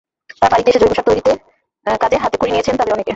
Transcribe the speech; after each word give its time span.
তাঁর 0.39 0.49
বাড়িতে 0.51 0.69
এসে 0.71 0.79
জৈব 0.81 0.93
সার 0.93 1.05
তৈরির 1.07 1.27
কাজে 2.01 2.17
হাতেখড়ি 2.23 2.51
নিয়েছেন 2.51 2.75
তাঁদের 2.77 2.93
অনেকে। 2.93 3.09